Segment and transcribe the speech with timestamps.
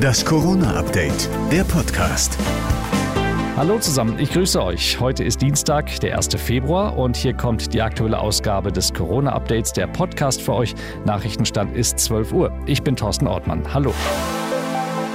[0.00, 2.38] Das Corona-Update, der Podcast.
[3.56, 5.00] Hallo zusammen, ich grüße euch.
[5.00, 6.28] Heute ist Dienstag, der 1.
[6.36, 10.74] Februar und hier kommt die aktuelle Ausgabe des Corona-Updates, der Podcast für euch.
[11.04, 12.52] Nachrichtenstand ist 12 Uhr.
[12.66, 13.62] Ich bin Thorsten Ortmann.
[13.74, 13.92] Hallo.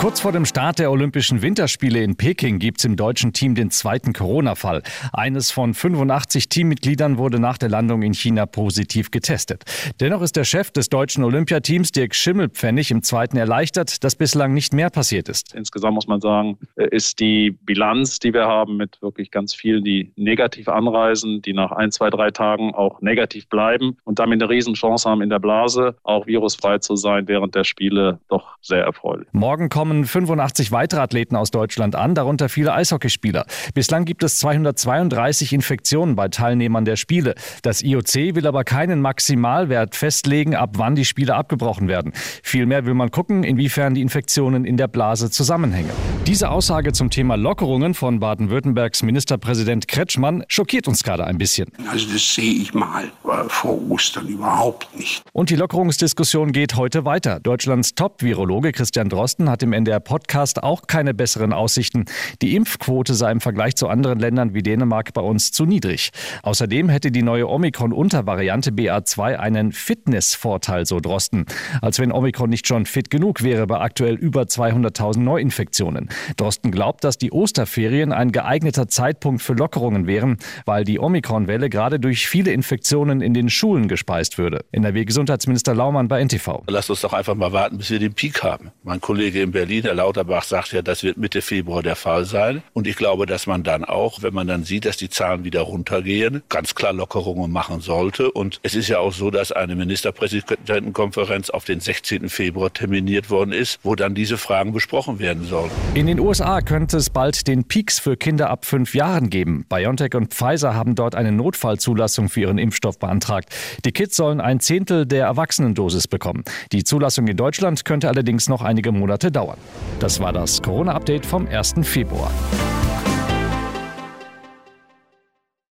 [0.00, 3.70] Kurz vor dem Start der Olympischen Winterspiele in Peking gibt es im deutschen Team den
[3.70, 4.82] zweiten Corona-Fall.
[5.12, 9.64] Eines von 85 Teammitgliedern wurde nach der Landung in China positiv getestet.
[10.00, 14.72] Dennoch ist der Chef des deutschen Olympiateams, Dirk Schimmelpfennig, im zweiten erleichtert, dass bislang nicht
[14.72, 15.54] mehr passiert ist.
[15.54, 19.84] Insgesamt muss man sagen, äh, ist die Bilanz, die wir haben mit wirklich ganz vielen,
[19.84, 24.50] die negativ anreisen, die nach ein, zwei, drei Tagen auch negativ bleiben und damit eine
[24.50, 29.28] Riesenchance haben in der Blase, auch virusfrei zu sein während der Spiele, doch sehr erfreulich.
[29.32, 33.44] Morgen kommen kommen 85 weitere Athleten aus Deutschland an, darunter viele Eishockeyspieler.
[33.74, 37.34] Bislang gibt es 232 Infektionen bei Teilnehmern der Spiele.
[37.62, 42.12] Das IOC will aber keinen Maximalwert festlegen, ab wann die Spiele abgebrochen werden.
[42.44, 45.90] Vielmehr will man gucken, inwiefern die Infektionen in der Blase zusammenhängen.
[46.24, 51.72] Diese Aussage zum Thema Lockerungen von Baden-Württembergs Ministerpräsident Kretschmann schockiert uns gerade ein bisschen.
[51.90, 55.24] Also das sehe ich mal äh, vor Ostern überhaupt nicht.
[55.32, 57.40] Und die Lockerungsdiskussion geht heute weiter.
[57.40, 62.04] Deutschlands Top-Virologe Christian Drosten hat im NDR-Podcast auch keine besseren Aussichten.
[62.42, 66.10] Die Impfquote sei im Vergleich zu anderen Ländern wie Dänemark bei uns zu niedrig.
[66.42, 71.46] Außerdem hätte die neue Omikron-Untervariante BA2 einen Fitnessvorteil, so Drosten.
[71.80, 76.08] Als wenn Omikron nicht schon fit genug wäre bei aktuell über 200.000 Neuinfektionen.
[76.36, 80.36] Drosten glaubt, dass die Osterferien ein geeigneter Zeitpunkt für Lockerungen wären,
[80.66, 84.64] weil die Omikron-Welle gerade durch viele Infektionen in den Schulen gespeist würde.
[84.72, 86.64] NRW-Gesundheitsminister Laumann bei NTV.
[86.68, 88.70] Lass uns doch einfach mal warten, bis wir den Peak haben.
[88.82, 92.24] Mein Kollege in Berlin Berlin, Herr Lauterbach, sagt ja, das wird Mitte Februar der Fall
[92.24, 92.64] sein.
[92.72, 95.60] Und ich glaube, dass man dann auch, wenn man dann sieht, dass die Zahlen wieder
[95.60, 98.32] runtergehen, ganz klar Lockerungen machen sollte.
[98.32, 102.28] Und es ist ja auch so, dass eine Ministerpräsidentenkonferenz auf den 16.
[102.30, 105.70] Februar terminiert worden ist, wo dann diese Fragen besprochen werden sollen.
[105.94, 109.66] In den USA könnte es bald den Peaks für Kinder ab fünf Jahren geben.
[109.68, 113.50] BioNTech und Pfizer haben dort eine Notfallzulassung für ihren Impfstoff beantragt.
[113.84, 116.42] Die Kids sollen ein Zehntel der Erwachsenendosis bekommen.
[116.72, 119.58] Die Zulassung in Deutschland könnte allerdings noch einige Monate dauern.
[119.98, 121.74] Das war das Corona-Update vom 1.
[121.82, 122.30] Februar.